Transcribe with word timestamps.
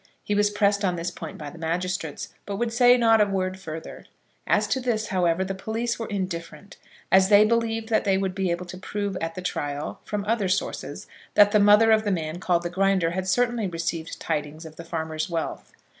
He 0.23 0.33
was 0.33 0.49
pressed 0.49 0.83
on 0.83 0.95
this 0.95 1.11
point 1.11 1.37
by 1.37 1.51
the 1.51 1.59
magistrates, 1.59 2.33
but 2.47 2.55
would 2.55 2.73
say 2.73 2.97
not 2.97 3.21
a 3.21 3.25
word 3.27 3.59
further. 3.59 4.07
As 4.47 4.65
to 4.69 4.79
this, 4.79 5.09
however, 5.09 5.43
the 5.45 5.53
police 5.53 5.99
were 5.99 6.07
indifferent, 6.07 6.77
as 7.11 7.29
they 7.29 7.45
believed 7.45 7.89
that 7.89 8.03
they 8.03 8.17
would 8.17 8.33
be 8.33 8.49
able 8.49 8.65
to 8.65 8.79
prove 8.79 9.15
at 9.21 9.35
the 9.35 9.43
trial, 9.43 10.01
from 10.03 10.25
other 10.25 10.49
sources, 10.49 11.05
that 11.35 11.51
the 11.51 11.59
mother 11.59 11.91
of 11.91 12.03
the 12.03 12.09
man 12.09 12.39
called 12.39 12.63
the 12.63 12.69
Grinder 12.71 13.11
had 13.11 13.27
certainly 13.27 13.67
received 13.67 14.19
tidings 14.19 14.65
of 14.65 14.75
the 14.75 14.83
farmer's 14.83 15.29
wealth. 15.29 15.71